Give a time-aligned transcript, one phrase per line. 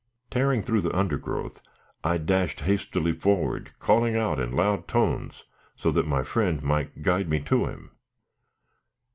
[0.31, 1.61] Tearing through the undergrowth,
[2.03, 5.43] I dashed hastily forward, calling out in loud tones,
[5.75, 7.91] so that my friend might guide me to him.